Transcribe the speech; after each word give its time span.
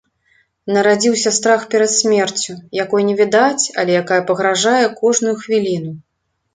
Нарадзіўся 0.77 1.33
страх 1.39 1.67
перад 1.75 1.91
смерцю, 1.97 2.57
якой 2.83 3.07
не 3.13 3.15
відаць, 3.23 3.65
але 3.83 3.91
якая 4.03 4.21
пагражае 4.35 4.85
кожную 5.05 5.35
хвіліну. 5.47 5.99